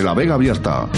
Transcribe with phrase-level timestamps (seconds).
[0.00, 0.88] Torrelavega Abierta.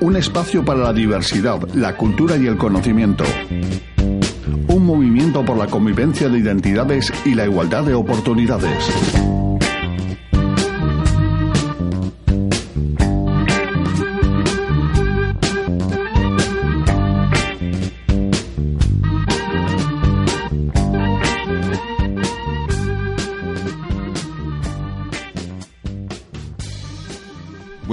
[0.00, 3.22] Un espacio para la diversidad, la cultura y el conocimiento.
[4.66, 9.39] Un movimiento por la convivencia de identidades y la igualdad de oportunidades.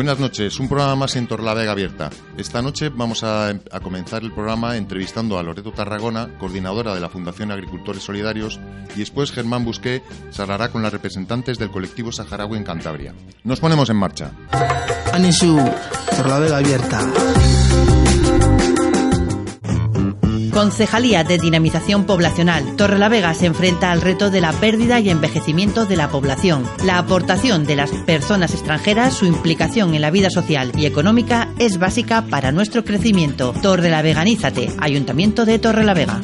[0.08, 2.10] Buenas noches, un programa más en Torlavega Abierta.
[2.38, 7.10] Esta noche vamos a, a, comenzar el programa entrevistando a Loreto Tarragona, coordinadora de la
[7.10, 8.58] Fundación Agricultores Solidarios,
[8.96, 13.14] y después Germán Busqué charlará con las representantes del colectivo saharaui en Cantabria.
[13.44, 14.32] Nos ponemos en marcha.
[15.12, 15.60] Anisu,
[16.16, 17.02] Torlavega Abierta.
[20.58, 22.76] Concejalía de Dinamización Poblacional.
[22.78, 26.66] Torrelavega se enfrenta al reto de la pérdida y envejecimiento de la población.
[26.84, 31.78] La aportación de las personas extranjeras, su implicación en la vida social y económica es
[31.78, 33.54] básica para nuestro crecimiento.
[33.62, 34.72] Torrelaveganízate.
[34.80, 36.22] Ayuntamiento de Torrelavega.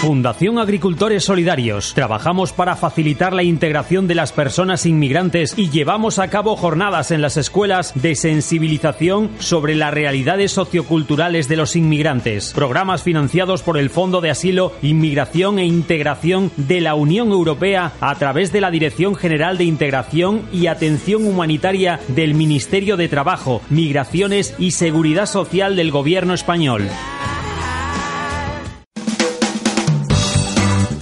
[0.00, 1.92] Fundación Agricultores Solidarios.
[1.92, 7.20] Trabajamos para facilitar la integración de las personas inmigrantes y llevamos a cabo jornadas en
[7.20, 12.52] las escuelas de sensibilización sobre las realidades socioculturales de los inmigrantes.
[12.52, 18.14] Programas financiados por el Fondo de Asilo, Inmigración e Integración de la Unión Europea a
[18.14, 24.54] través de la Dirección General de Integración y Atención Humanitaria del Ministerio de Trabajo, Migraciones
[24.60, 26.88] y Seguridad Social del Gobierno español.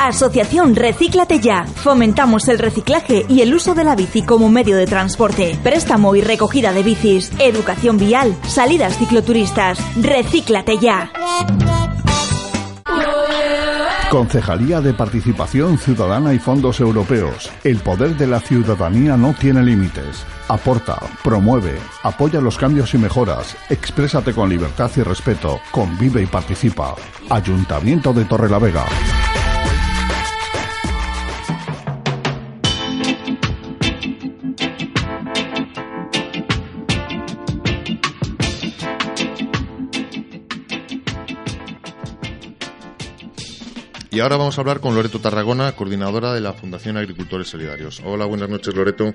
[0.07, 1.65] Asociación Recíclate Ya.
[1.65, 5.59] Fomentamos el reciclaje y el uso de la bici como medio de transporte.
[5.65, 7.33] Préstamo y recogida de bicis.
[7.41, 8.37] Educación vial.
[8.47, 9.79] Salidas cicloturistas.
[10.01, 11.11] Recíclate Ya.
[14.11, 17.51] Concejalía de Participación Ciudadana y Fondos Europeos.
[17.65, 20.25] El poder de la ciudadanía no tiene límites.
[20.47, 23.57] Aporta, promueve, apoya los cambios y mejoras.
[23.69, 25.59] Exprésate con libertad y respeto.
[25.73, 26.95] Convive y participa.
[27.29, 28.85] Ayuntamiento de Torrelavega.
[44.17, 48.01] Y ahora vamos a hablar con Loreto Tarragona, coordinadora de la Fundación Agricultores Solidarios.
[48.03, 49.13] Hola, buenas noches, Loreto.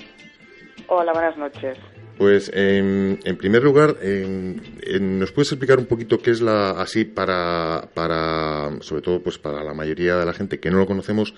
[0.89, 1.75] Hola, buenas noches.
[2.19, 6.79] Pues, en, en primer lugar, en, en, ¿nos puedes explicar un poquito qué es la,
[6.79, 10.85] así para, para, sobre todo, pues para la mayoría de la gente que no lo
[10.85, 11.34] conocemos,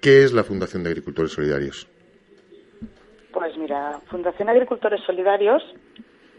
[0.00, 1.88] qué es la Fundación de Agricultores Solidarios?
[3.32, 5.64] Pues mira, Fundación Agricultores Solidarios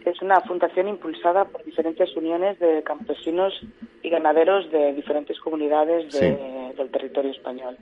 [0.05, 3.53] es una fundación impulsada por diferentes uniones de campesinos
[4.01, 6.75] y ganaderos de diferentes comunidades de, sí.
[6.77, 7.77] del territorio español.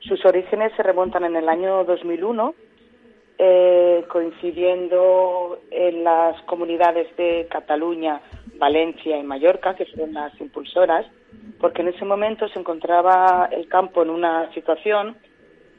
[0.00, 2.54] Sus orígenes se remontan en el año 2001,
[3.38, 8.20] eh, coincidiendo en las comunidades de Cataluña,
[8.56, 11.06] Valencia y Mallorca, que fueron las impulsoras,
[11.60, 15.16] porque en ese momento se encontraba el campo en una situación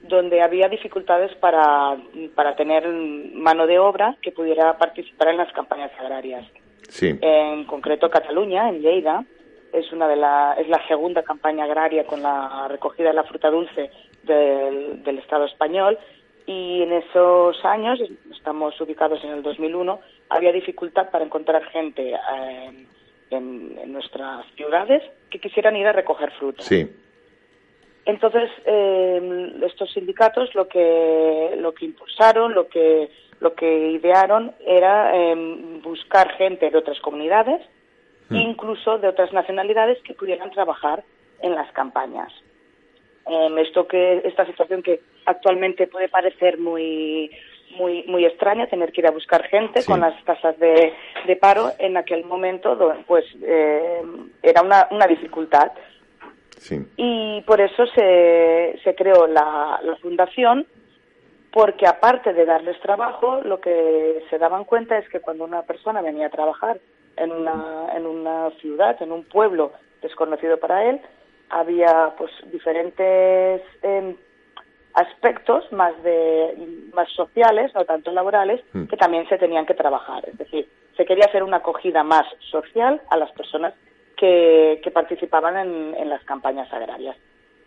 [0.03, 1.97] donde había dificultades para,
[2.35, 6.45] para tener mano de obra que pudiera participar en las campañas agrarias.
[6.87, 7.17] Sí.
[7.21, 9.23] En concreto, Cataluña, en Lleida,
[9.73, 13.49] es una de la, es la segunda campaña agraria con la recogida de la fruta
[13.49, 13.91] dulce
[14.23, 15.97] del, del Estado español
[16.49, 17.99] y en esos años,
[18.31, 19.99] estamos ubicados en el 2001,
[20.29, 22.87] había dificultad para encontrar gente eh,
[23.29, 26.63] en, en, nuestras ciudades que quisieran ir a recoger fruta.
[26.63, 26.89] Sí.
[28.09, 35.15] Entonces, eh, estos sindicatos lo que, lo que impulsaron, lo que, lo que idearon era
[35.15, 35.35] eh,
[35.83, 37.61] buscar gente de otras comunidades,
[38.29, 38.35] mm.
[38.35, 41.03] incluso de otras nacionalidades que pudieran trabajar
[41.43, 42.33] en las campañas.
[43.29, 47.29] Eh, esto que, esta situación que actualmente puede parecer muy,
[47.77, 49.87] muy, muy extraña, tener que ir a buscar gente sí.
[49.87, 50.93] con las tasas de,
[51.27, 53.23] de, paro, en aquel momento pues
[54.41, 55.71] era una, una dificultad.
[56.59, 56.85] Sí.
[56.97, 60.67] Y por eso se, se creó la, la, fundación,
[61.51, 66.01] porque aparte de darles trabajo, lo que se daban cuenta es que cuando una persona
[66.01, 66.79] venía a trabajar
[67.15, 69.71] en una, en una ciudad, en un pueblo
[70.01, 71.01] desconocido para él,
[71.49, 74.15] había pues diferentes eh,
[74.93, 78.85] aspectos más de más sociales, no tanto laborales, mm.
[78.85, 80.27] que también se tenían que trabajar.
[80.27, 80.67] Es decir,
[80.97, 83.73] se quería hacer una acogida más social a las personas
[84.19, 87.15] que, participaban en, en, las campañas agrarias.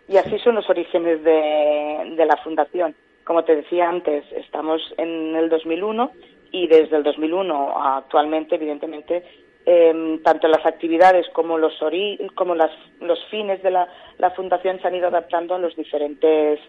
[0.07, 2.95] Y así son los orígenes de, la fundación.
[3.23, 6.11] Como te decía antes, estamos en el 2001
[6.51, 9.23] y desde el 2001 actualmente, evidentemente,
[9.65, 11.73] eh, tanto las actividades como los
[12.35, 13.87] como las, los fines de la,
[14.35, 16.59] fundación se han ido adaptando a los diferentes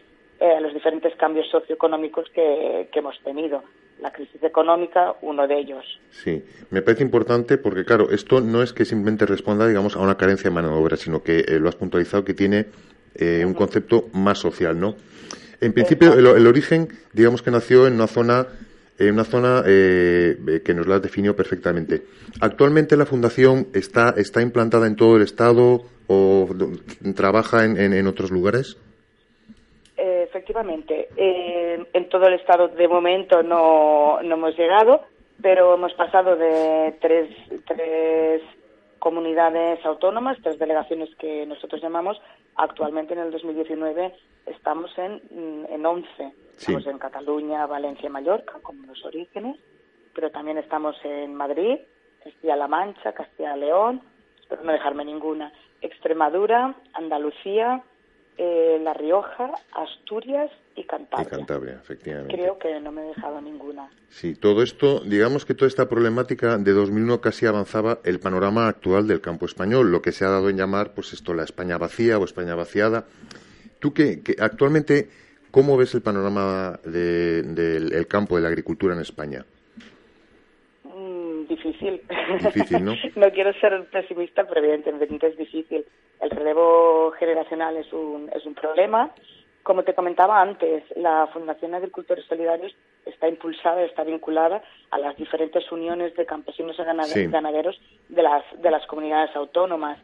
[0.40, 3.64] eh, a los diferentes cambios socioeconómicos que hemos tenido.
[4.04, 5.84] La crisis económica, uno de ellos.
[6.10, 10.16] Sí, me parece importante porque, claro, esto no es que simplemente responda, digamos, a una
[10.16, 12.66] carencia de mano de obra, sino que lo has puntualizado que tiene
[13.44, 14.94] un concepto más social, ¿no?
[15.64, 18.46] En principio, el, origen, digamos que nació en una zona,
[18.98, 22.02] en una zona eh, que nos la definió perfectamente.
[22.40, 26.48] Actualmente la fundación está, está implantada en todo el estado o
[27.14, 28.76] trabaja en, otros lugares.
[30.34, 35.02] Efectivamente, eh, en todo el estado de momento no, no hemos llegado,
[35.40, 37.30] pero hemos pasado de tres,
[37.64, 38.42] tres
[38.98, 42.20] comunidades autónomas, tres delegaciones que nosotros llamamos.
[42.56, 44.12] Actualmente en el 2019
[44.46, 45.22] estamos en,
[45.70, 46.08] en 11.
[46.58, 49.56] Estamos en Cataluña, Valencia y Mallorca, como los orígenes,
[50.16, 51.78] pero también estamos en Madrid,
[52.24, 54.02] Castilla-La Mancha, Castilla-León,
[54.40, 57.84] espero no dejarme ninguna, Extremadura, Andalucía,
[58.36, 61.26] eh, La Rioja, Asturias y Cantabria.
[61.26, 62.34] Y Cantabria, efectivamente.
[62.34, 63.88] Creo que no me he dejado ninguna.
[64.08, 69.06] Sí, todo esto, digamos que toda esta problemática de 2001 casi avanzaba el panorama actual
[69.06, 72.18] del campo español, lo que se ha dado en llamar, pues esto, la España vacía
[72.18, 73.06] o España vaciada.
[73.78, 75.08] Tú que, actualmente,
[75.50, 79.44] ¿cómo ves el panorama del campo de la agricultura en España?
[81.64, 82.02] Difícil.
[82.40, 82.94] Difícil, ¿no?
[83.16, 85.84] no quiero ser pesimista, pero evidentemente es difícil.
[86.20, 89.10] El relevo generacional es un, es un problema.
[89.62, 92.74] Como te comentaba antes, la Fundación Agricultores Solidarios
[93.06, 98.70] está impulsada, está vinculada a las diferentes uniones de campesinos y ganaderos de las, de
[98.70, 99.98] las comunidades autónomas.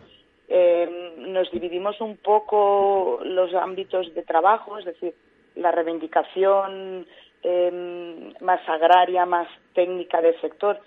[0.48, 5.14] Eh, nos dividimos un poco los ámbitos de trabajo, es decir,
[5.56, 7.06] la reivindicación
[7.42, 10.80] eh, más agraria, más técnica del sector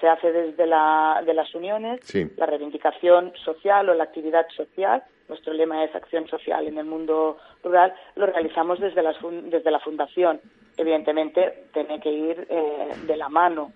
[0.00, 2.00] se hace desde la, de las uniones,
[2.36, 7.38] la reivindicación social o la actividad social, nuestro lema es acción social en el mundo
[7.62, 10.40] rural, lo realizamos desde, las, desde la fundación.
[10.76, 13.72] Evidentemente tiene que ir eh, de la mano,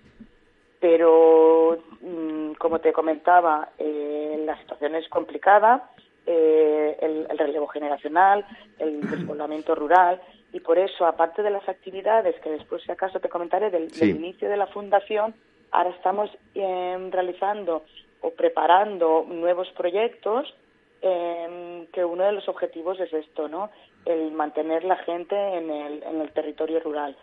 [0.79, 5.89] pero mm, como te comentaba, eh, la situación es complicada,
[6.25, 8.45] eh, el, relevo generacional,
[8.77, 10.21] el despoblamiento rural,
[10.51, 14.49] y por eso, aparte de las actividades que después, si acaso, te comentaré del inicio
[14.49, 15.33] de la fundación,
[15.71, 17.83] Ahora estamos em, realizando
[18.21, 20.53] o preparando nuevos proyectos
[21.01, 23.69] em, que uno de los objetivos es esto, ¿no?
[24.05, 27.15] El mantener la gente en el, en el territorio rural.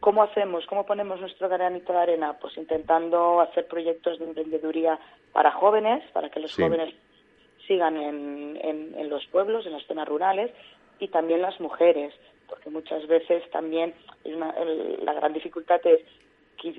[0.00, 0.66] ¿Cómo hacemos?
[0.66, 2.36] ¿Cómo ponemos nuestro granito de arena?
[2.40, 4.98] Pues intentando hacer proyectos de emprendeduría
[5.32, 6.94] para jóvenes, para que los jóvenes
[7.66, 10.50] sigan en, en, los pueblos, en las zonas rurales,
[10.98, 12.14] y también las mujeres,
[12.48, 13.94] porque muchas veces también
[14.24, 16.00] la gran dificultad es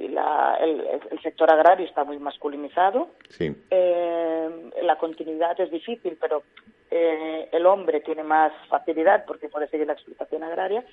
[0.10, 3.10] la, el, sector agrario está muy masculinizado.
[3.40, 4.50] Eh,
[4.82, 6.44] la continuidad es difícil, pero
[6.92, 10.84] eh, el hombre tiene más facilidad porque puede seguir la explotación agraria,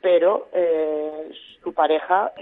[0.00, 1.30] pero eh,
[1.62, 2.32] su pareja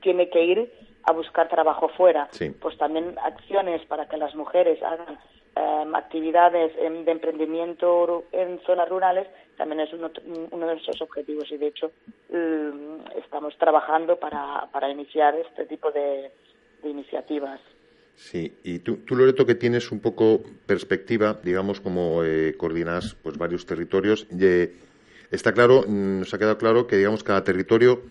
[0.00, 0.72] tiene que ir
[1.04, 2.28] a buscar trabajo fuera.
[2.60, 5.18] Pues también acciones para que las mujeres hagan
[5.54, 9.26] Em, actividades de emprendimiento en zonas rurales
[9.56, 10.10] también es uno,
[10.50, 11.92] uno de nuestros objetivos y de hecho
[12.30, 16.30] mm, estamos trabajando para, para iniciar este tipo de,
[16.84, 17.60] iniciativas.
[18.14, 23.38] Sí, y tú, tú, Loreto, que tienes un poco perspectiva, digamos, como eh, coordinas pues,
[23.38, 24.26] varios territorios,
[25.30, 28.02] está claro, mm, nos ha quedado claro que, digamos, cada territorio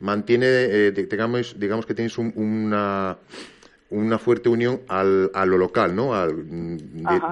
[0.00, 3.18] mantiene, eh, digamos, digamos que tienes una,
[3.90, 6.14] una fuerte unión al, a lo local, ¿no?
[6.14, 6.32] Al,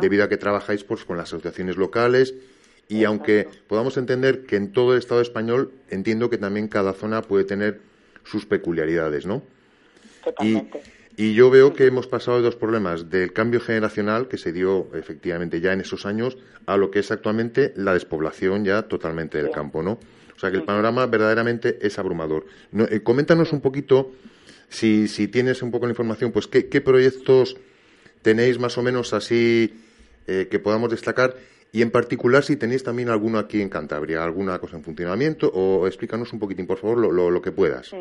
[0.01, 2.35] debido a que trabajáis pues, con las asociaciones locales
[2.91, 7.23] y aunque podamos entender que en todo el Estado español, entiendo que también cada zona
[7.23, 7.81] puede tener
[8.25, 9.45] sus peculiaridades, ¿no?
[10.25, 10.83] Totalmente.
[11.17, 14.89] Y, yo veo que hemos pasado de dos problemas, del cambio generacional que se dio
[14.95, 19.51] efectivamente ya en esos años a lo que es actualmente la despoblación ya totalmente del
[19.51, 20.01] campo, ¿no?
[20.35, 22.47] O sea que el panorama verdaderamente es abrumador.
[22.91, 24.13] Eh, coméntanos un poquito
[24.69, 27.57] si, si tienes un poco la información, pues qué, qué proyectos
[28.23, 29.75] tenéis más o menos así
[30.27, 31.37] eh, que podamos destacar
[31.73, 35.87] y en particular si tenéis también alguno aquí en Cantabria, alguna cosa en funcionamiento o
[35.87, 37.95] explícanos un poquitín, por favor, lo, lo, que puedas.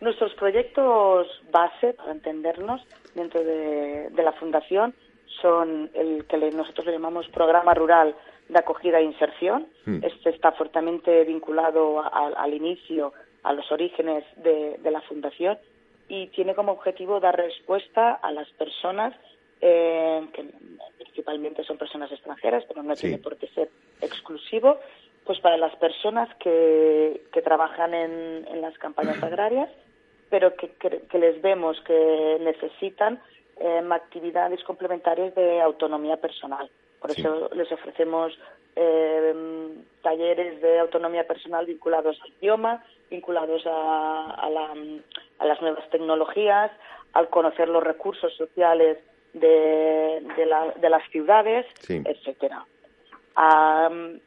[0.00, 2.82] Nuestros proyectos base, para entendernos,
[3.14, 4.94] dentro de, la Fundación
[5.40, 8.14] son el que nosotros le llamamos Programa Rural
[8.48, 9.66] de Acogida e Inserción.
[9.84, 10.00] Hmm.
[10.02, 15.58] Este está fuertemente vinculado al inicio, a los orígenes de, de la Fundación
[16.08, 19.14] y tiene como objetivo dar respuesta a las personas
[19.62, 20.44] eh, que
[20.98, 24.78] principalmente son personas extranjeras, pero no tiene por qué ser exclusivo,
[25.24, 29.70] pues para las personas que, que trabajan en, en las campañas agrarias,
[30.28, 33.20] pero que, que, les vemos que necesitan
[33.60, 36.68] eh, actividades complementarias de autonomía personal.
[37.00, 38.36] Por eso les ofrecemos
[38.74, 39.34] eh,
[40.02, 44.48] talleres de autonomía personal vinculados al idioma, vinculados a,
[45.44, 46.70] las nuevas tecnologías,
[47.12, 48.98] al conocer los recursos sociales
[49.32, 50.22] de,
[50.88, 52.64] las ciudades, etcétera.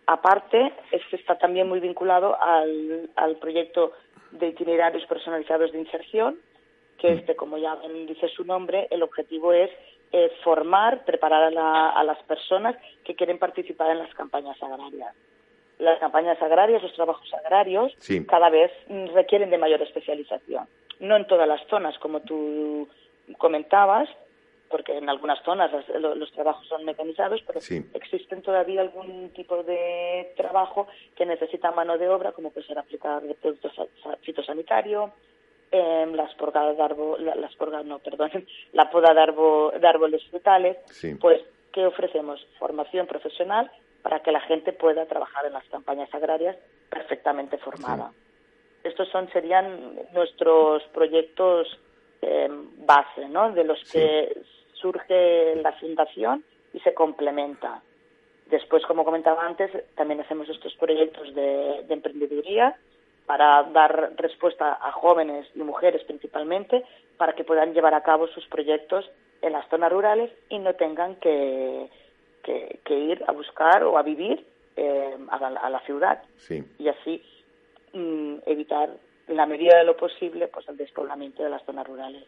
[0.08, 3.94] aparte, este está también muy vinculado al, al proyecto
[4.32, 6.38] de itinerarios personalizados de inserción,
[6.98, 7.18] que mm.
[7.20, 9.70] este, como ya dice su nombre, el objetivo es
[10.12, 15.14] eh, formar, preparar a, las personas que quieren participar en las campañas agrarias.
[15.78, 17.94] Las campañas agrarias, los trabajos agrarios,
[18.28, 18.72] cada vez
[19.14, 20.68] requieren de mayor especialización.
[21.02, 22.88] No en todas las zonas, como tú
[23.38, 24.08] comentabas,
[24.70, 27.60] porque en algunas zonas los, trabajos son mecanizados, pero
[27.94, 33.22] existen todavía algún tipo de trabajo que necesita mano de obra, como puede ser aplicar
[33.22, 33.74] de productos
[34.22, 35.12] fitosanitarios,
[35.72, 38.32] eh, las porgadas de árbol, las porgadas, no, perdón,
[38.74, 40.78] la poda de, de árboles frutales,
[41.20, 41.42] pues
[41.72, 42.46] ¿qué ofrecemos?
[42.58, 43.70] Formación profesional
[44.02, 46.56] para que la gente pueda trabajar en las campañas agrarias
[46.90, 48.12] perfectamente formada.
[48.84, 51.68] Estos son serían nuestros proyectos
[52.28, 52.50] eh,
[52.86, 53.52] base, ¿no?
[53.52, 54.36] De los que
[54.74, 57.82] surge la fundación y se complementa.
[58.48, 62.76] Después, como comentaba antes, también hacemos estos proyectos de, de emprendeduría
[63.26, 66.84] para dar respuesta a jóvenes y mujeres principalmente
[67.18, 69.10] para que puedan llevar a cabo sus proyectos
[69.42, 71.90] en las zonas rurales y no tengan que,
[72.44, 76.22] que, ir a buscar o a vivir eh, a, la, ciudad
[76.78, 77.24] y así
[77.94, 78.90] mm, evitar
[79.28, 82.24] en la medida de lo posible pues el despoblamiento de las zonas rurales.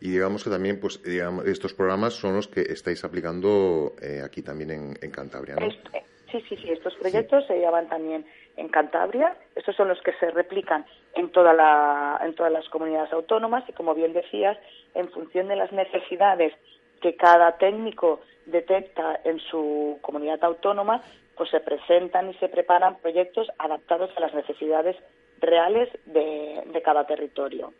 [0.00, 4.42] Y digamos que también pues digamos, estos programas son los que estáis aplicando eh, aquí
[4.42, 5.66] también en, Cantabria, ¿no?
[5.66, 9.36] Este, sí, sí, sí, estos proyectos se llevan también en Cantabria.
[9.54, 10.84] Estos son los que se replican
[11.14, 14.58] en, toda la, en todas las comunidades autónomas y, como bien decías,
[14.94, 16.52] en función de las necesidades
[17.00, 21.02] que cada técnico detecta en su comunidad autónoma,
[21.36, 24.96] pues se presentan y se preparan proyectos adaptados a las necesidades
[25.44, 27.72] reales de, cada territorio.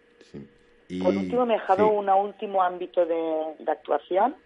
[1.03, 4.37] Por último, me he dejado un último ámbito de, de actuación,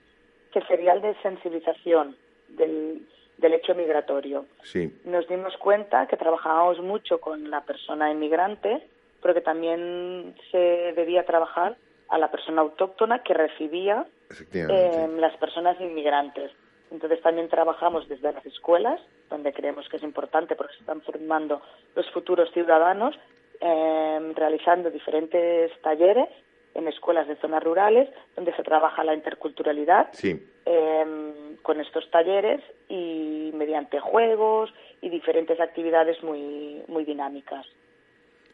[0.53, 2.17] que sería el de sensibilización
[2.49, 3.03] del,
[3.39, 4.47] del hecho migratorio.
[4.63, 4.93] Sí.
[5.05, 8.83] Nos dimos cuenta que trabajábamos mucho con la persona inmigrante,
[9.23, 11.77] pero que también se debía trabajar
[12.09, 14.07] a la persona autóctona que recibía
[14.53, 16.51] eh, las personas inmigrantes.
[16.91, 21.61] Entonces también trabajamos desde las escuelas, donde creemos que es importante porque se están formando
[21.95, 23.15] los futuros ciudadanos,
[23.61, 26.29] eh, realizando diferentes talleres
[26.75, 33.51] en escuelas de zonas rurales donde se trabaja la interculturalidad em, con estos talleres y
[33.55, 37.67] mediante juegos y diferentes actividades muy, muy dinámicas.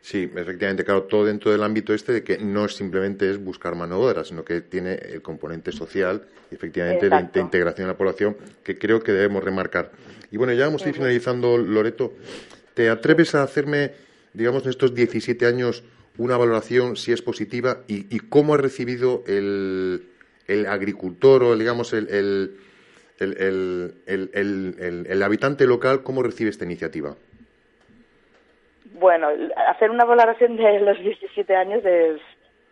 [0.04, 3.98] Sí, efectivamente, claro, todo dentro del ámbito este de que no simplemente es buscar mano
[3.98, 8.76] de obra, sino que tiene el componente social efectivamente de, integración de la población que
[8.76, 9.92] creo que debemos remarcar.
[10.30, 12.12] Y bueno, ya vamos a ir finalizando, Loreto.
[12.74, 13.92] ¿Te atreves a hacerme,
[14.34, 15.82] digamos, en estos 17 años
[16.18, 20.04] una valoración, si es positiva, y, cómo ha recibido el,
[20.46, 22.58] el agricultor o, digamos, el,
[23.18, 27.16] el, habitante local, cómo recibe esta iniciativa.
[28.94, 29.28] Bueno,
[29.68, 32.20] hacer una valoración de los 17 años es,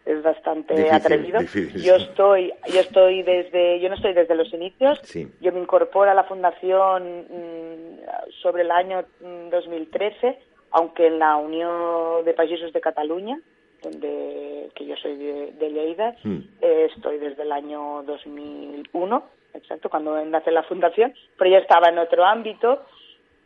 [0.07, 1.41] es bastante atrevido.
[1.75, 5.01] Yo estoy, yo estoy desde, yo no estoy desde los inicios.
[5.41, 9.05] Yo me incorporo a la fundación mm, sobre el año
[9.51, 13.39] 2013 mm, aunque en la Unión de Países de Cataluña,
[13.83, 16.39] donde que yo soy de, Lleida, hmm.
[16.61, 19.25] eh, estoy desde el año 2001,
[19.55, 22.85] exacto, cuando nace la fundación, pero ya estaba en otro ámbito,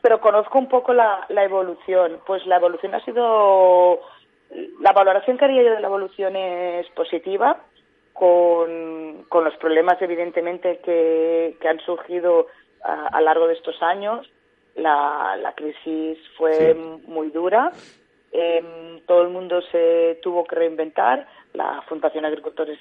[0.07, 2.21] pero conozco un poco la, evolución.
[2.25, 3.99] Pues la evolución ha sido,
[4.79, 7.65] la valoración que haría yo de la evolución es positiva,
[8.13, 12.47] con, con los problemas evidentemente que, que han surgido
[12.85, 14.31] a, a lo largo de estos años,
[14.77, 17.73] la, la crisis fue muy dura,
[18.31, 22.79] em, todo el mundo se tuvo que reinventar, la Fundación Agricultores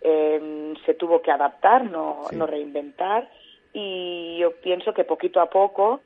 [0.00, 3.28] em, se tuvo que adaptar, no, no reinventar,
[3.72, 6.02] y yo pienso que poquito a poco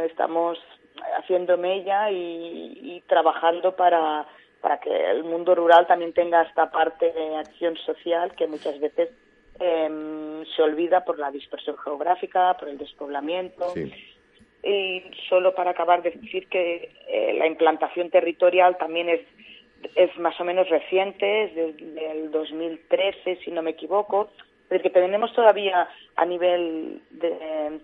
[0.00, 0.58] estamos
[1.18, 4.26] haciendo mella y, trabajando para,
[4.60, 9.10] para que el mundo rural también tenga esta parte de acción social que muchas veces
[9.60, 13.72] em, se olvida por la dispersión geográfica, por el despoblamiento.
[14.62, 19.20] Y solo para acabar de decir que eh, la implantación territorial también es,
[19.94, 24.30] es más o menos reciente, es desde el 2013, si no me equivoco,
[24.68, 27.02] pero que tenemos todavía a nivel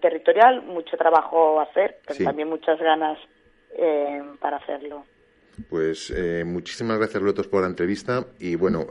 [0.01, 3.19] territorial mucho trabajo a hacer, pero también muchas ganas
[3.77, 5.05] eh, para hacerlo.
[5.69, 8.25] Pues eh, muchísimas gracias, Loretos, por la entrevista.
[8.39, 8.87] Y bueno,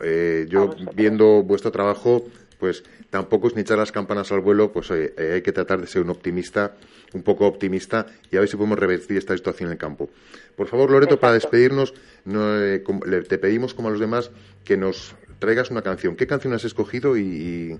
[0.47, 2.23] yo viendo vuestro trabajo,
[2.59, 5.79] pues tampoco es ni echar las campanas al vuelo, pues oye, eh, hay que tratar
[5.79, 6.75] de ser un optimista,
[7.13, 10.09] un poco optimista, y a ver si podemos revertir esta situación en el campo.
[10.55, 11.93] Por favor, Loreto, para despedirnos,
[12.27, 12.83] eh,
[13.27, 14.29] te pedimos, como a los demás,
[14.65, 16.15] que nos traigas una canción.
[16.15, 17.79] ¿Qué canción has escogido y,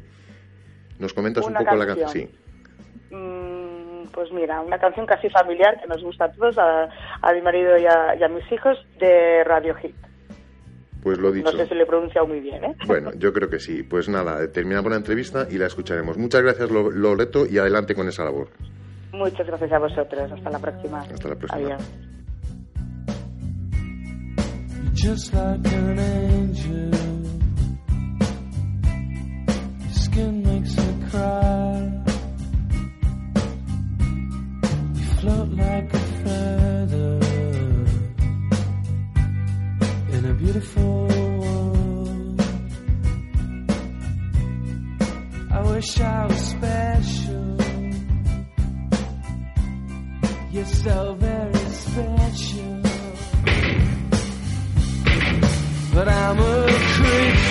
[0.98, 2.10] nos comentas un poco la canción?
[2.10, 2.30] Sí.
[3.12, 6.90] Mm, pues mira, una canción casi familiar que nos gusta a todos, a,
[7.34, 9.96] mi marido y a, mis hijos, de Radio Hit.
[11.04, 11.50] Pues lo dicho.
[11.50, 12.76] No sé si le he pronunciado muy bien, ¿eh?
[12.86, 13.84] Bueno, yo creo que sí.
[13.84, 16.18] Pues nada, terminamos la entrevista y la escucharemos.
[16.18, 18.50] Muchas gracias, Loreto, y adelante con esa labor.
[19.14, 20.32] Muchas gracias a vosotros.
[20.32, 21.00] Hasta la próxima.
[21.00, 21.76] Hasta la próxima.
[21.76, 21.82] Adiós.
[35.20, 37.20] Float like a feather
[40.14, 42.42] in a beautiful world.
[45.52, 47.58] I wish I was special.
[50.52, 51.54] You're so very
[51.86, 52.82] special.
[55.94, 57.49] But I'm a creep.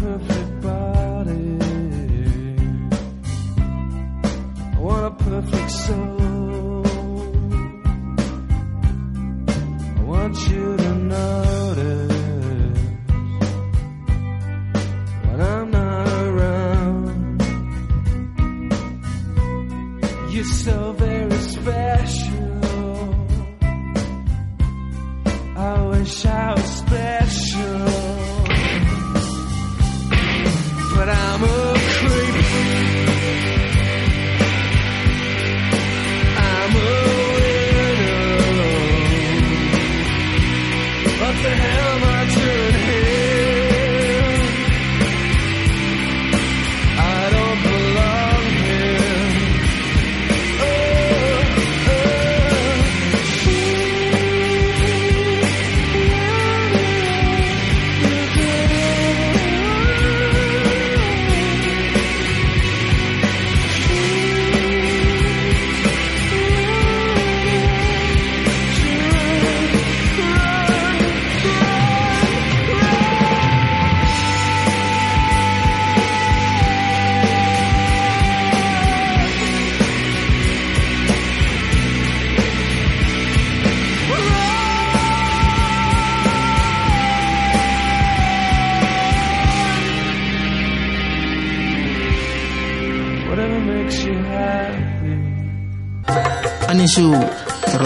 [0.00, 0.49] perfect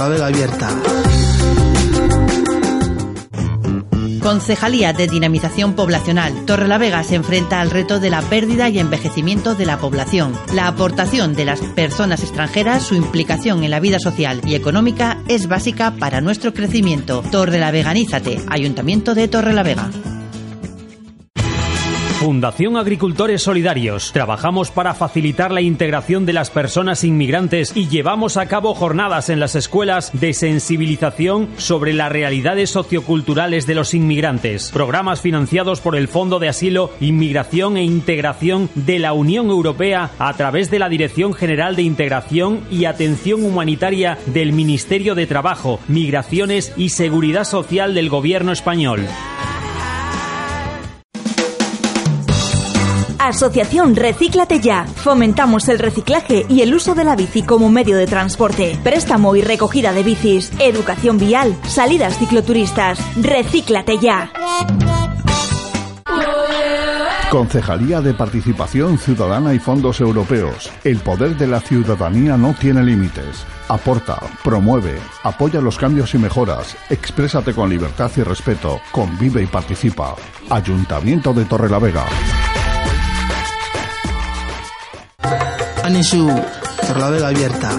[0.08, 0.68] vega abierta.
[4.22, 6.46] Concejalía de Dinamización Poblacional.
[6.46, 10.32] Torrelavega se enfrenta al reto de la pérdida y envejecimiento de la población.
[10.54, 15.46] La aportación de las personas extranjeras, su implicación en la vida social y económica es
[15.48, 17.22] básica para nuestro crecimiento.
[17.30, 18.40] Torrelaveganízate.
[18.48, 19.90] Ayuntamiento de Torrelavega.
[22.24, 24.10] Fundación Agricultores Solidarios.
[24.14, 29.40] Trabajamos para facilitar la integración de las personas inmigrantes y llevamos a cabo jornadas en
[29.40, 34.70] las escuelas de sensibilización sobre las realidades socioculturales de los inmigrantes.
[34.72, 40.32] Programas financiados por el Fondo de Asilo, Inmigración e Integración de la Unión Europea a
[40.32, 46.72] través de la Dirección General de Integración y Atención Humanitaria del Ministerio de Trabajo, Migraciones
[46.78, 49.06] y Seguridad Social del Gobierno español.
[53.24, 54.84] Asociación Recíclate Ya.
[54.84, 58.78] Fomentamos el reciclaje y el uso de la bici como medio de transporte.
[58.84, 60.52] Préstamo y recogida de bicis.
[60.58, 61.56] Educación vial.
[61.66, 62.98] Salidas cicloturistas.
[63.16, 64.30] Recíclate Ya.
[67.30, 70.70] Concejalía de Participación Ciudadana y Fondos Europeos.
[70.84, 73.46] El poder de la ciudadanía no tiene límites.
[73.68, 76.76] Aporta, promueve, apoya los cambios y mejoras.
[76.90, 78.80] Exprésate con libertad y respeto.
[78.92, 80.14] Convive y participa.
[80.50, 82.04] Ayuntamiento de Torrelavega.
[85.84, 87.70] Anisu, por vega abierta.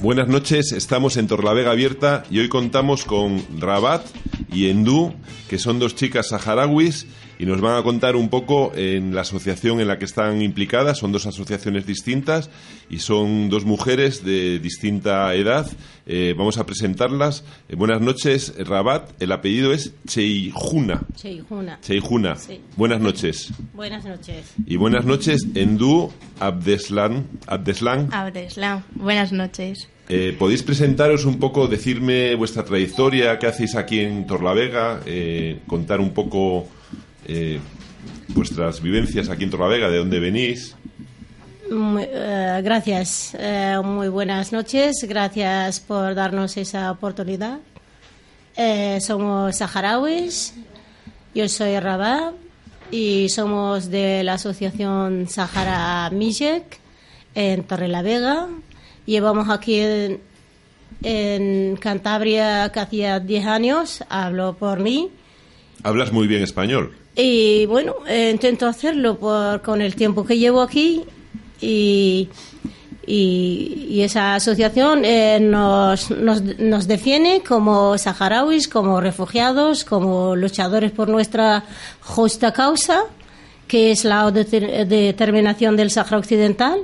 [0.00, 4.04] Buenas noches, estamos en Torlavega Abierta y hoy contamos con Rabat
[4.52, 5.14] y Endú,
[5.48, 7.06] que son dos chicas saharauis
[7.38, 10.98] y nos van a contar un poco en la asociación en la que están implicadas.
[10.98, 12.50] Son dos asociaciones distintas
[12.88, 15.66] y son dos mujeres de distinta edad.
[16.06, 17.44] Eh, vamos a presentarlas.
[17.68, 19.10] Eh, buenas noches, Rabat.
[19.20, 21.02] El apellido es Cheijuna.
[21.14, 21.78] Cheijuna.
[21.80, 22.36] Cheijuna.
[22.36, 22.60] Sí.
[22.76, 23.52] Buenas noches.
[23.74, 24.54] Buenas noches.
[24.66, 27.26] Y buenas noches, Endú Abdeslan.
[27.46, 28.08] Abdeslan.
[28.12, 28.82] Abdeslam.
[28.94, 29.88] Buenas noches.
[30.08, 36.00] Eh, ¿Podéis presentaros un poco, decirme vuestra trayectoria, qué hacéis aquí en Torlavega, eh, contar
[36.00, 36.68] un poco
[37.26, 37.60] eh,
[38.28, 40.76] vuestras vivencias aquí en Torlavega, de dónde venís?
[41.70, 43.36] Muy, eh, gracias.
[43.38, 45.04] Eh, muy buenas noches.
[45.08, 47.58] Gracias por darnos esa oportunidad.
[49.00, 50.54] Somos saharauis.
[51.34, 52.32] Yo soy Rabab
[52.90, 56.80] y somos de la asociación Sahara Mijek
[57.34, 58.48] en Torrelavega.
[59.04, 60.20] Llevamos aquí en,
[61.02, 64.04] en Cantabria que hacía 10 años.
[64.08, 65.10] Hablo por mí.
[65.82, 66.96] Hablas muy bien español.
[67.16, 71.02] Y bueno, eh, intento hacerlo por, con el tiempo que llevo aquí
[71.62, 72.28] y,
[73.06, 80.92] y, y esa asociación eh, nos, nos, nos defiende como saharauis, como refugiados, como luchadores
[80.92, 81.64] por nuestra
[82.02, 83.04] justa causa,
[83.66, 86.80] que es la determinación del Sahara Occidental.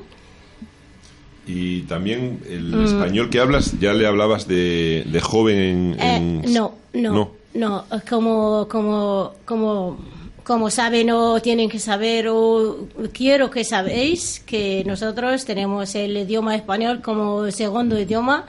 [1.47, 2.85] Y también el Mm.
[2.85, 6.01] español que hablas, ya le hablabas de, de joven en...
[6.01, 9.99] Eh, en- no, no, no, como, como, como,
[10.53, 16.55] como saben o tienen que saber o quiero que sabéis que nosotros tenemos el idioma
[16.55, 18.45] español como segundo idioma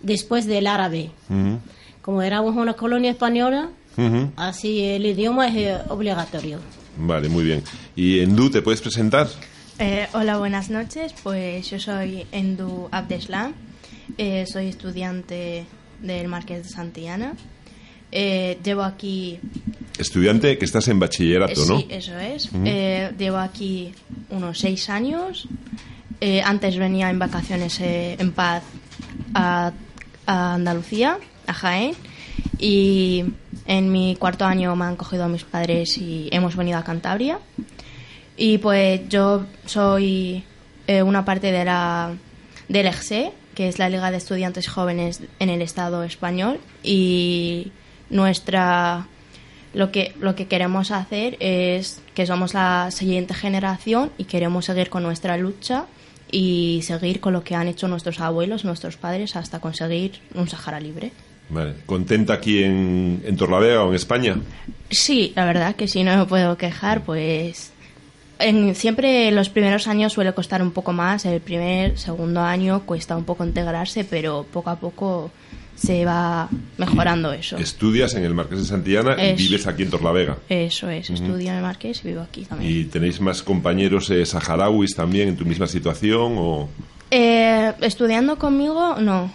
[0.00, 1.10] después del árabe.
[1.28, 1.58] Ujú,
[2.00, 4.30] Como éramos una colonia española, ujú.
[4.36, 6.58] así el idioma es eh, obligatorio.
[6.96, 7.62] Vale, muy bien.
[7.94, 9.28] ¿Y Endú, te puedes presentar?
[9.78, 11.12] Eh, hola, buenas noches.
[11.22, 13.52] Pues yo soy Endu Abdeslam.
[14.16, 15.66] Eh, soy estudiante
[16.00, 17.34] del Marqués de Santillana.
[18.10, 19.38] Eh, llevo aquí.
[19.98, 21.78] Estudiante que estás en bachillerato, eh, ¿no?
[21.78, 22.48] Sí, eso es.
[22.64, 23.92] Eh, llevo aquí
[24.30, 25.48] unos seis años.
[26.20, 28.62] Eh, antes venía en vacaciones eh, en paz
[29.34, 29.72] a,
[30.26, 31.94] a Andalucía, a Jaén.
[32.58, 33.24] Y
[33.66, 37.38] en mi cuarto año me han cogido mis padres y hemos venido a Cantabria.
[38.36, 40.42] Y pues yo soy
[40.86, 42.12] eh, una parte de la
[42.68, 47.72] del EGSE, que es la Liga de Estudiantes Jóvenes en el Estado español y
[48.10, 49.06] nuestra
[49.74, 54.90] lo que lo que queremos hacer es que somos la siguiente generación y queremos seguir
[54.90, 55.86] con nuestra lucha
[56.30, 60.80] y seguir con lo que han hecho nuestros abuelos, nuestros padres hasta conseguir un Sahara
[60.80, 61.12] libre.
[61.48, 61.74] Vale.
[61.84, 64.36] ¿Contenta aquí en, en Torlavega o en España?
[64.90, 67.72] Sí, la verdad que sí, no me puedo quejar, pues
[68.42, 73.16] en, siempre los primeros años suele costar un poco más, el primer, segundo año cuesta
[73.16, 75.30] un poco integrarse, pero poco a poco
[75.84, 77.56] se va mejorando eso.
[77.56, 80.36] Estudias en el Marqués de Santillana y Es- vives aquí en Torlavega.
[80.48, 81.22] Eso es, Ujú.
[81.24, 82.70] estudio en el Marqués y vivo aquí también.
[82.70, 86.34] ¿Y tenéis más compañeros eh, saharauis también en tu misma situación?
[86.38, 86.68] O...
[87.10, 89.32] Eh, estudiando conmigo, no.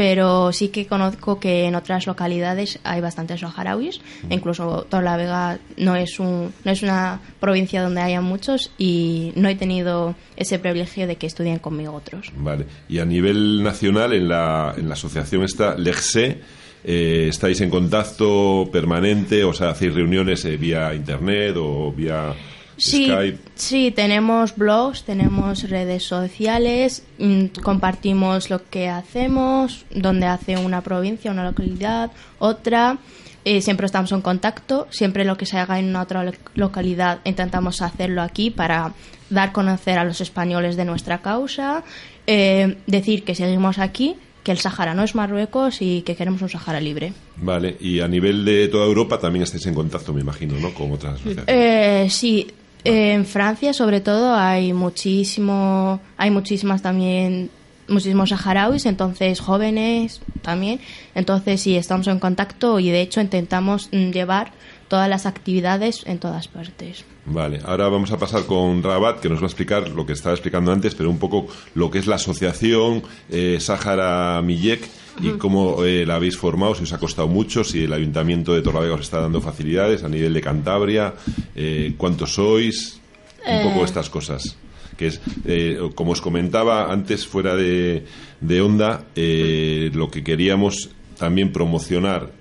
[0.00, 4.00] Pero sí que conozco que en otras localidades hay bastantes saharauis.
[4.30, 9.56] Incluso Torlavega no es, un, no es una provincia donde haya muchos y no he
[9.56, 12.32] tenido ese privilegio de que estudien conmigo otros.
[12.34, 12.64] Vale.
[12.88, 16.38] Y a nivel nacional, en la, en la asociación esta, LEGSE,
[16.82, 19.44] eh, ¿estáis en contacto permanente?
[19.44, 22.34] O sea, ¿hacéis reuniones eh, vía internet o vía
[22.80, 23.38] Sí, Skype?
[23.54, 31.30] sí, tenemos blogs, tenemos redes sociales, mm, compartimos lo que hacemos, donde hace una provincia,
[31.30, 32.98] una localidad, otra.
[33.44, 37.20] Eh, siempre estamos en contacto, siempre lo que se haga en una otra lo- localidad
[37.24, 38.92] intentamos hacerlo aquí para
[39.30, 41.82] dar conocer a los españoles de nuestra causa,
[42.26, 44.14] eh, decir que seguimos aquí,
[44.44, 47.12] que el Sahara no es Marruecos y que queremos un Sahara libre.
[47.36, 47.76] Vale.
[47.80, 50.72] Y a nivel de toda Europa también estáis en contacto, me imagino, ¿no?
[50.74, 51.20] Con otras.
[51.46, 52.46] Eh, sí,
[52.84, 57.50] eh, en Francia sobre todo hay muchísimo, hay muchísimas también,
[57.88, 60.80] muchísimos saharauis, entonces jóvenes también,
[61.14, 64.52] entonces sí estamos en contacto y de hecho intentamos mm, llevar
[64.90, 67.04] todas las actividades en todas partes.
[67.24, 70.34] Vale, ahora vamos a pasar con Rabat, que nos va a explicar lo que estaba
[70.34, 74.82] explicando antes, pero un poco lo que es la asociación eh, Sáhara Millek
[75.22, 78.62] y cómo eh, la habéis formado, si os ha costado mucho, si el Ayuntamiento de
[78.62, 81.14] Torlavega os está dando facilidades a nivel de Cantabria,
[81.54, 83.00] eh, cuántos sois,
[83.46, 83.60] un Eh.
[83.64, 84.56] poco estas cosas.
[84.96, 88.04] Que es, eh, como os comentaba antes, fuera de,
[88.40, 92.32] de onda, eh, lo que queríamos también promocionar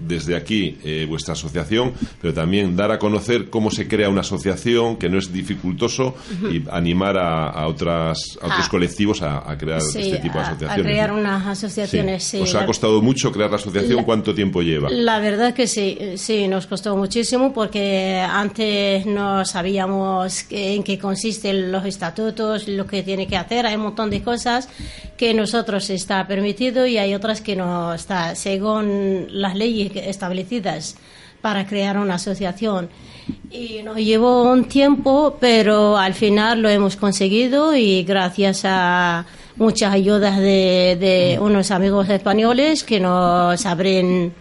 [0.00, 4.96] desde aquí eh, vuestra asociación, pero también dar a conocer cómo se crea una asociación,
[4.96, 6.14] que no es dificultoso,
[6.50, 8.68] y animar a, otras, otros ah.
[8.70, 10.86] colectivos a, crear este tipo de asociaciones.
[10.86, 12.38] A crear unas asociaciones, sí.
[12.38, 14.04] ¿Os ha costado mucho crear la asociación?
[14.04, 14.88] ¿Cuánto tiempo lleva?
[14.90, 21.70] La verdad que sí, sí, nos costó muchísimo porque antes no sabíamos en qué consisten
[21.72, 24.68] los estatutos, lo que tiene que hacer, hay un montón de cosas
[25.16, 30.96] que nosotros está permitido y hay otras que no está, según las leyes establecidas
[31.40, 32.88] para crear una asociación.
[33.50, 39.26] Y nos llevó un tiempo, pero al final lo hemos conseguido y gracias a
[39.56, 44.32] muchas ayudas de, unos amigos españoles que nos abren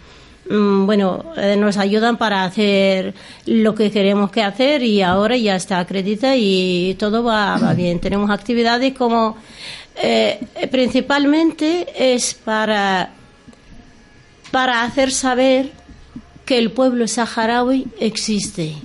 [0.49, 3.13] mm, bueno, eh, nos ayudan para hacer
[3.45, 7.99] lo que queremos que hacer y ahora ya está acredita y todo va, bien.
[7.99, 9.37] Tenemos actividades como
[10.01, 10.39] eh,
[10.71, 13.11] principalmente es para,
[14.51, 15.71] para hacer saber
[16.45, 18.75] que el pueblo saharaui existe.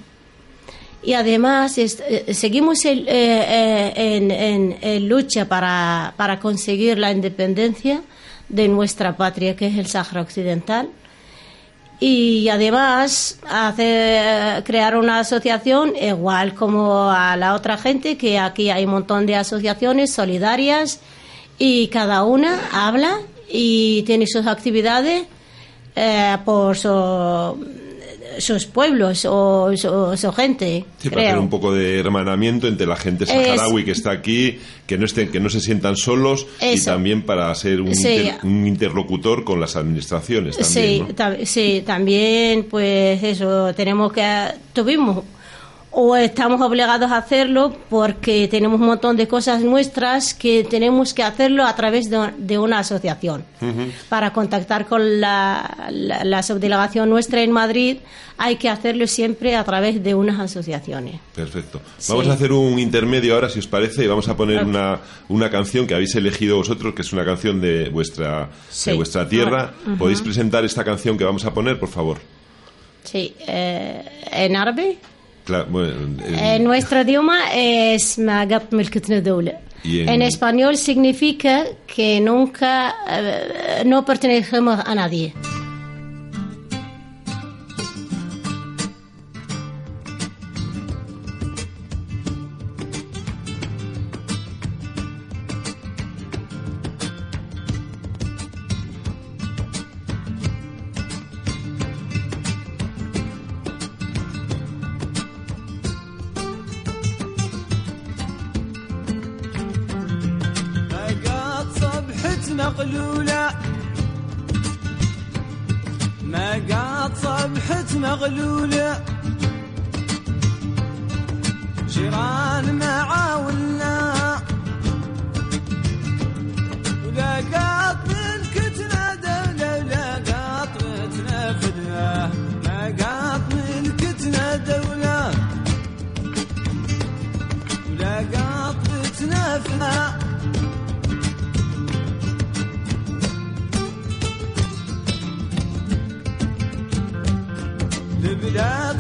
[1.03, 8.03] Y además eh, seguimos eh, en, lucha para, para conseguir la independencia
[8.49, 10.89] de nuestra patria, que es el Sahara Occidental
[12.01, 18.85] y además hacer, crear una asociación igual como a la otra gente, que aquí hay
[18.85, 21.01] un montón de asociaciones solidarias
[21.59, 25.25] y cada una habla y tiene sus actividades
[25.95, 27.59] eh, por su
[28.39, 30.85] sus pueblos o su, gente.
[30.99, 34.99] Sí, para hacer un poco de hermanamiento entre la gente saharaui que está aquí, que
[34.99, 37.93] no estén, que no se sientan solos y también para ser un,
[38.43, 40.57] un, interlocutor con las administraciones.
[40.57, 41.07] También,
[41.39, 45.25] sí, sí, también, pues eso, tenemos que tuvimos
[45.97, 51.23] o estamos obligados a hacerlo porque tenemos un montón de cosas nuestras que tenemos que
[51.23, 53.45] hacerlo a través de, una asociación.
[54.09, 57.99] Para contactar con la, subdelegación nuestra en Madrid
[58.37, 61.21] hay que hacerlo siempre a través de unas asociaciones.
[61.35, 61.81] Perfecto.
[62.09, 65.49] Vamos a hacer un intermedio ahora, si os parece, y vamos a poner una, una
[65.49, 68.51] canción que habéis elegido vosotros, que es una canción de vuestra,
[68.85, 69.73] de vuestra tierra.
[69.97, 72.19] ¿Podéis presentar esta canción que vamos a poner, por favor?
[73.05, 74.03] Sí, eh,
[74.33, 74.99] en árabe.
[75.45, 75.93] Claro, bueno,
[76.27, 78.19] eh, nuestro idioma es
[79.85, 85.35] En español significa que nunca eh, no pertenecemos a nadie.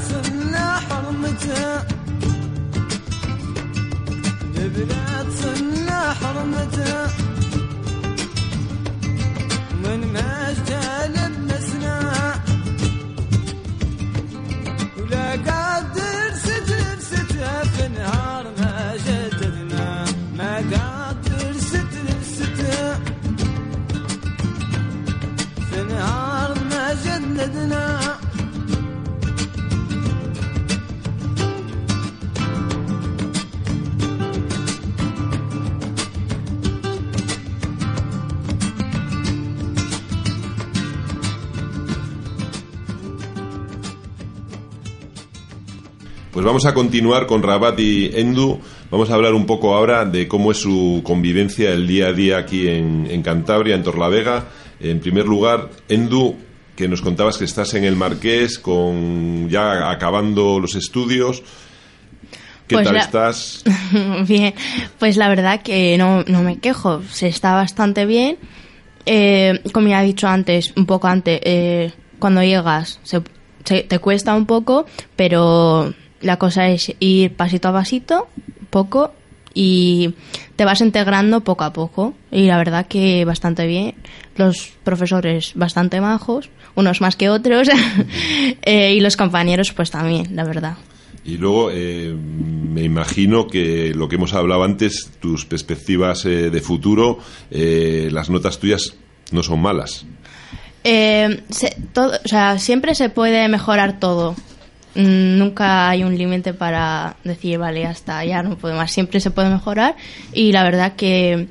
[0.08, 1.82] تمنع حرمته
[4.56, 5.32] نبلة
[6.20, 6.83] حرمته
[46.44, 48.60] Pues vamos a continuar con Rabat y Endu.
[48.90, 52.36] Vamos a hablar un poco ahora de cómo es su convivencia el día a día
[52.36, 54.44] aquí en, Cantabria, en Torlavega.
[54.78, 56.36] En primer lugar, Endu,
[56.76, 61.42] que nos contabas que estás en el Marqués, con ya acabando los estudios.
[62.68, 63.64] ¿Qué pues tal estás?
[64.28, 64.52] bien,
[64.98, 68.36] pues la verdad que no, me quejo, se está bastante bien.
[69.06, 73.00] Eh, como ya he dicho antes, un poco antes, eh, cuando llegas
[73.64, 74.84] te cuesta un poco,
[75.16, 78.28] pero la cosa es ir pasito a pasito,
[78.70, 79.12] poco,
[79.54, 80.14] y
[80.56, 83.94] te vas integrando poco a poco y la verdad que bastante bien.
[84.36, 87.68] Los profesores bastante majos, unos más que otros
[88.62, 90.76] eh, y los compañeros pues también, la verdad.
[91.24, 96.60] Y luego eh, me imagino que lo que hemos hablado antes, tus perspectivas eh, de
[96.60, 97.18] futuro,
[97.50, 98.94] eh, las notas tuyas
[99.30, 100.04] no son malas.
[100.82, 104.34] Eh, se- todo, o sea, siempre se puede mejorar todo.
[104.94, 108.92] Mm, Nunca hay un límite para decir, vale, hasta ya no puedo más.
[108.92, 109.96] Siempre se puede mejorar
[110.32, 111.48] y la verdad que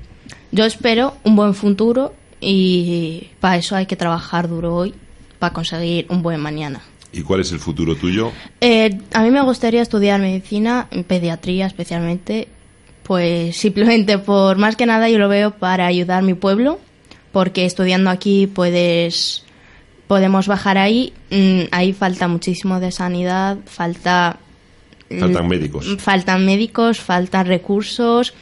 [0.52, 4.94] yo espero un buen futuro y para eso hay que trabajar duro hoy
[5.40, 6.82] para conseguir un buen mañana.
[7.12, 8.32] ¿Y cuál es el futuro tuyo?
[8.60, 12.48] Eh, a mí me gustaría estudiar medicina, pediatría especialmente,
[13.04, 16.80] pues simplemente por más que nada yo lo veo para ayudar a mi pueblo,
[17.32, 19.44] porque estudiando aquí puedes
[20.08, 24.38] podemos bajar ahí, mm, ahí falta muchísimo de sanidad, falta
[25.10, 25.98] mm, Faltan médicos.
[26.00, 28.34] faltan médicos, faltan recursos.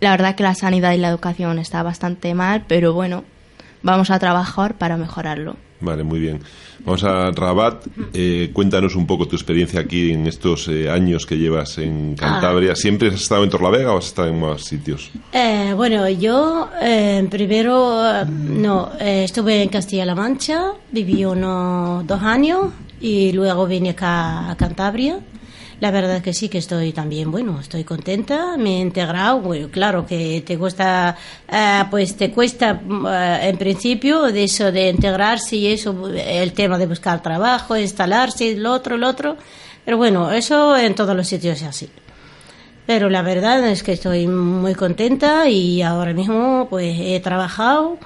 [0.00, 3.24] La verdad que la sanidad y la educación está bastante mal, pero bueno,
[3.82, 5.56] vamos a trabajar para mejorarlo.
[5.80, 6.40] Vale, muy bien.
[6.84, 7.86] Vamos a Rabat.
[8.14, 12.74] Eh, cuéntanos un poco tu experiencia aquí en estos eh, años que llevas en Cantabria.
[12.74, 15.10] ¿Siempre has estado en Torlavega o has estado en más sitios?
[15.32, 22.68] Eh, bueno, yo eh, primero, eh, no, estuve en Castilla-La Mancha, viví unos dos años
[23.00, 25.20] y luego vine acá a Cantabria.
[25.78, 30.42] La verdad que sí que estoy también, bueno, estoy contenta, me he integrado, claro que
[30.46, 31.14] te cuesta,
[31.52, 36.78] eh, pues te cuesta eh, en principio de eso de integrarse y eso, el tema
[36.78, 39.36] de buscar trabajo, instalarse, lo otro, lo otro,
[39.84, 41.90] pero bueno, eso en todos los sitios es así.
[42.86, 47.98] Pero la verdad es que estoy muy contenta y ahora mismo pues he trabajado,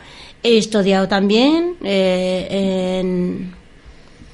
[0.42, 3.54] he estudiado también eh, en...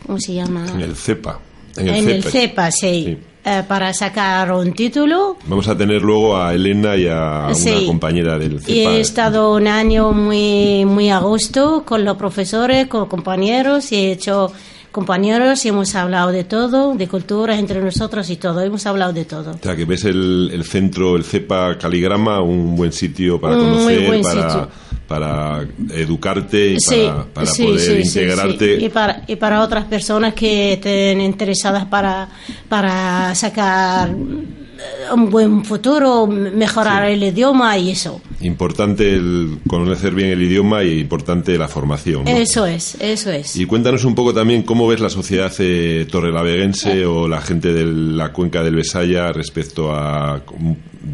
[0.06, 0.64] ¿Cómo se llama?
[0.72, 1.40] En el CEPA.
[1.78, 2.30] En En el CEPA.
[2.30, 3.18] CEPA, sí.
[3.44, 5.36] eh, para sacar un título.
[5.46, 7.70] Vamos a tener luego a Elena y a Sí.
[7.70, 8.90] una compañera del Y CEPA.
[8.92, 14.12] he estado un año muy, muy a gusto con los profesores, con compañeros, y he
[14.12, 14.50] hecho
[14.90, 19.26] compañeros y hemos hablado de todo, de cultura entre nosotros y todo, hemos hablado de
[19.26, 19.50] todo.
[19.52, 23.64] O sea, que ves el, el centro, el CEPA Caligrama, un buen sitio para Un
[23.74, 24.68] conocer, para, sitio.
[25.06, 28.78] Para educarte y Sí, para, para sí, poder sí, integrarte.
[28.78, 28.84] sí.
[28.84, 32.28] Y, para, y para otras personas que estén interesadas para,
[32.68, 38.20] para sacar eh, un buen futuro, mejorar el idioma y eso.
[38.40, 42.24] Importante el conocer bien el idioma y importante la formación.
[42.24, 42.30] ¿no?
[42.30, 43.56] Eso es, eso es.
[43.56, 47.84] Y cuéntanos un poco también cómo ves la sociedad eh, torrelaveguense o la gente de
[47.86, 50.42] la cuenca del Besaya respecto a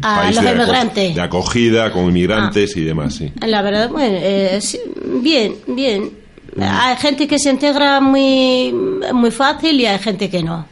[0.01, 1.15] A los inmigrantes.
[1.15, 3.31] de acogida con inmigrantes y demás, sí.
[3.45, 4.59] La verdad, bueno, eh,
[5.21, 6.11] bien, bien.
[6.59, 8.73] Hay gente que se integra muy,
[9.13, 10.65] muy fácil y hay gente que no.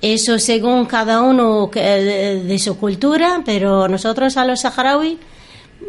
[0.00, 5.18] Eso según cada uno que- de, de su cultura, pero nosotros a los saharauis,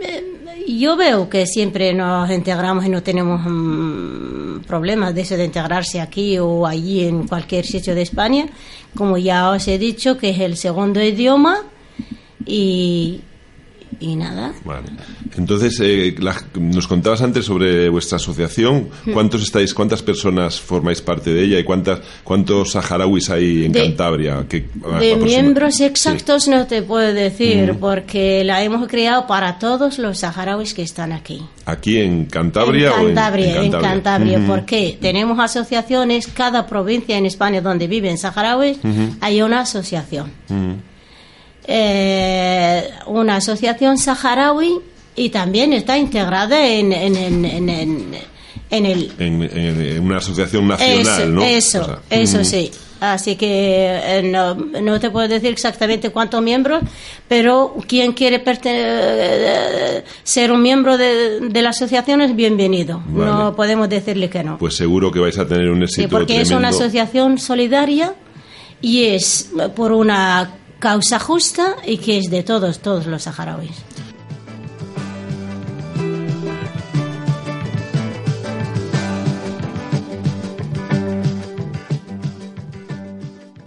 [0.02, 0.26] eh,
[0.68, 6.02] yo veo que siempre nos integramos y no tenemos mm, problemas de eso de integrarse
[6.02, 8.48] aquí o allí en cualquier sitio de España.
[8.96, 11.60] Como ya os he dicho, que es el segundo idioma
[12.46, 13.22] y,
[14.00, 14.54] y nada.
[14.66, 14.88] Vale.
[15.38, 18.90] Entonces, eh, la- nos contabas antes sobre vuestra asociación.
[19.06, 19.12] Hmm.
[19.14, 23.82] ¿Cuántos estáis, cuántas personas formáis parte de ella y cuántas, cuántos saharauis hay en De-
[23.84, 24.46] Cantabria?
[24.50, 24.66] ¿Qué-
[25.00, 25.84] De miembros Sí.
[25.86, 31.12] exactos no te puedo decir, porque la hemos creado para todos los saharauis que están
[31.12, 31.42] aquí.
[31.66, 34.48] ¿Aquí en Cantabria en o en- Cantabria, en Cantabria, Ujú.
[34.48, 38.78] porque tenemos asociaciones, cada provincia en España donde viven saharauis,
[39.22, 40.32] hay una asociación.
[41.68, 44.80] Eh, una asociación saharaui
[45.16, 48.32] y también está integrada en, en, en, en, en-
[48.70, 49.12] en el...
[49.20, 51.44] En, una asociación nacional, eso, ¿no?
[51.44, 52.46] Eso, O sea, eso ujú.
[52.46, 52.72] sí.
[53.02, 53.48] Así que
[54.02, 56.82] eh, no, no te puedo decir exactamente cuántos miembros,
[57.28, 63.02] pero quien quiere eh, ser un miembro de, de la asociación es bienvenido.
[63.08, 63.32] Vale.
[63.32, 64.58] No podemos decirle que no.
[64.58, 68.14] Pues seguro que vais a tener un Sí, éxito porque es una asociación solidaria
[68.82, 73.78] y es por una causa justa y que es de todos, todos los saharauis.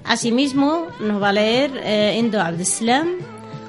[0.05, 3.09] Asimismo, nos va a leer eh, Indo Abdeslam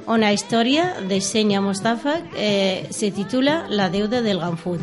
[0.08, 4.80] una historia de Senia Mustafa eh, se titula La deuda del Ganfud.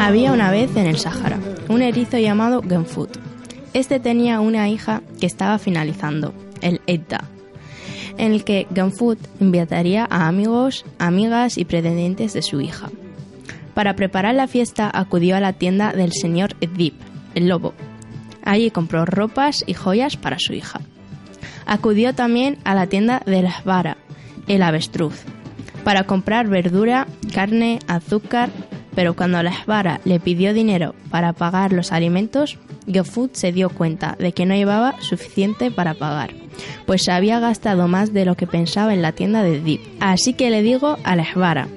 [0.00, 1.38] Había una vez en el Sahara
[1.68, 3.18] un erizo llamado Genfut.
[3.74, 6.32] Este tenía una hija que estaba finalizando,
[6.62, 7.28] el Edda,
[8.16, 12.88] en el que Genfut invitaría a amigos, amigas y pretendientes de su hija.
[13.74, 16.94] Para preparar la fiesta acudió a la tienda del señor Edip,
[17.34, 17.74] el lobo.
[18.42, 20.80] Allí compró ropas y joyas para su hija.
[21.66, 23.98] Acudió también a la tienda de la vara,
[24.48, 25.24] el avestruz,
[25.84, 28.48] para comprar verdura, carne, azúcar,
[28.94, 34.16] pero cuando la vara le pidió dinero para pagar los alimentos, Geofood se dio cuenta
[34.18, 36.30] de que no llevaba suficiente para pagar,
[36.86, 39.80] pues se había gastado más de lo que pensaba en la tienda de Deep.
[40.00, 41.68] Así que le digo a la vara,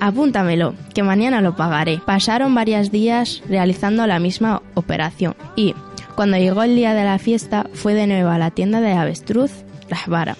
[0.00, 2.00] apúntamelo, que mañana lo pagaré.
[2.04, 5.74] Pasaron varios días realizando la misma operación y,
[6.16, 9.52] cuando llegó el día de la fiesta, fue de nuevo a la tienda de avestruz,
[9.88, 10.36] la vara.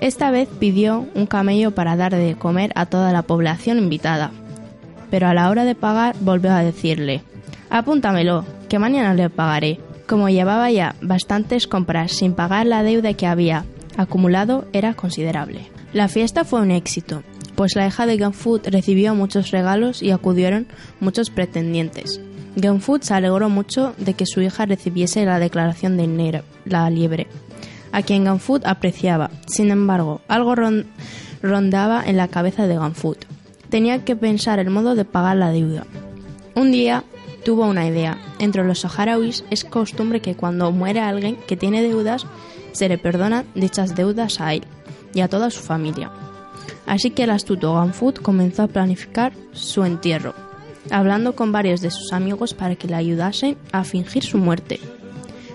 [0.00, 4.32] Esta vez pidió un camello para dar de comer a toda la población invitada,
[5.12, 7.20] pero a la hora de pagar volvió a decirle,
[7.68, 9.78] apúntamelo, que mañana le pagaré.
[10.08, 13.64] Como llevaba ya bastantes compras sin pagar la deuda que había
[13.98, 15.66] acumulado, era considerable.
[15.92, 17.22] La fiesta fue un éxito,
[17.54, 20.66] pues la hija de Gunfoot recibió muchos regalos y acudieron
[21.00, 22.20] muchos pretendientes.
[22.56, 27.26] Gunfoot se alegró mucho de que su hija recibiese la declaración de dinero, la liebre,
[27.92, 29.30] a quien Gunfoot apreciaba.
[29.46, 30.86] Sin embargo, algo ron-
[31.42, 33.26] rondaba en la cabeza de Gunfoot.
[33.72, 35.86] Tenía que pensar el modo de pagar la deuda.
[36.54, 37.04] Un día
[37.42, 38.18] tuvo una idea.
[38.38, 42.26] Entre los saharauis es costumbre que cuando muere alguien que tiene deudas,
[42.72, 44.64] se le perdonan dichas deudas a él
[45.14, 46.10] y a toda su familia.
[46.84, 50.34] Así que el astuto Ganfoot comenzó a planificar su entierro,
[50.90, 54.80] hablando con varios de sus amigos para que le ayudasen a fingir su muerte.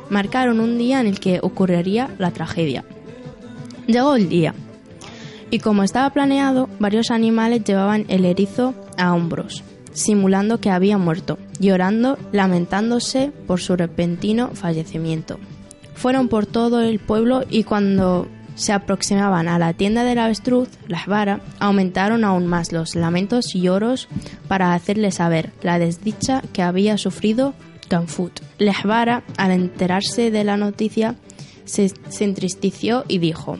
[0.09, 2.83] Marcaron un día en el que ocurriría la tragedia.
[3.85, 4.55] Llegó el día,
[5.49, 11.37] y como estaba planeado, varios animales llevaban el erizo a hombros, simulando que había muerto,
[11.59, 15.39] llorando, lamentándose por su repentino fallecimiento.
[15.95, 21.05] Fueron por todo el pueblo y cuando se aproximaban a la tienda del avestruz, las
[21.05, 24.07] varas, aumentaron aún más los lamentos y lloros
[24.47, 27.53] para hacerle saber la desdicha que había sufrido
[27.89, 28.39] Ganfut.
[28.57, 31.15] Lehvara, al enterarse de la noticia,
[31.65, 33.59] se, se entristeció y dijo: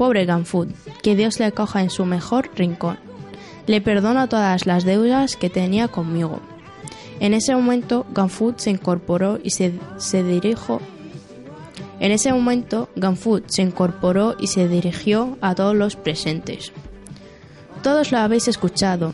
[0.00, 0.70] Pobre Ganfut,
[1.02, 2.96] que Dios le coja en su mejor rincón.
[3.66, 6.40] Le perdono todas las deudas que tenía conmigo.
[7.20, 10.80] En ese momento, Ganfut se incorporó y se, se dirigió.
[11.98, 12.88] En ese momento,
[13.48, 16.72] se incorporó y se dirigió a todos los presentes.
[17.82, 19.12] Todos lo habéis escuchado.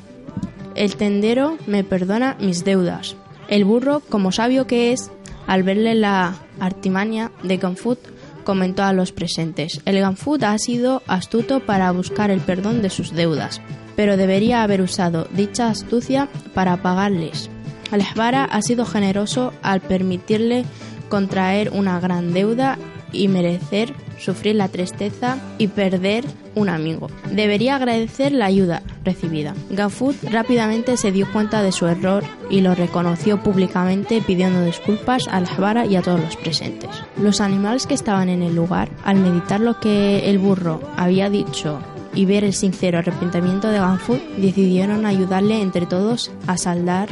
[0.77, 3.17] El tendero me perdona mis deudas.
[3.49, 5.11] El burro, como sabio que es,
[5.49, 7.99] al verle la artimaña de Ganfut,
[8.47, 9.83] comentó a los presentes.
[9.85, 13.61] El Ganfut ha sido astuto para buscar el perdón de sus deudas,
[13.97, 17.51] pero debería haber usado dicha astucia para pagarles.
[17.91, 20.65] Alesvara ha sido generoso al permitirle
[21.09, 22.79] contraer una gran deuda
[23.13, 27.09] y merecer sufrir la tristeza y perder un amigo.
[27.31, 29.55] Debería agradecer la ayuda recibida.
[29.71, 35.37] Gafut rápidamente se dio cuenta de su error y lo reconoció públicamente pidiendo disculpas a
[35.37, 36.91] Alhvara y a todos los presentes.
[37.21, 41.79] Los animales que estaban en el lugar, al meditar lo que el burro había dicho
[42.15, 47.09] y ver el sincero arrepentimiento de Ganfut, decidieron ayudarle entre todos a saldar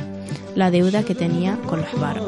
[0.55, 2.23] la deuda que tenía con Alhvara.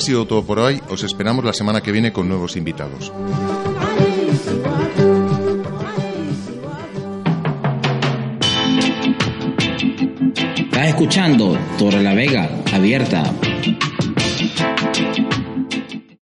[0.00, 0.80] Ha sido todo por hoy.
[0.88, 3.12] Os esperamos la semana que viene con nuevos invitados.
[10.56, 13.30] Estás escuchando Torre la Vega, abierta